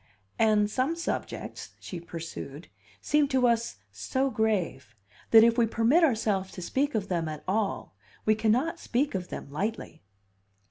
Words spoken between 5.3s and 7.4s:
if we permit ourselves to speak of them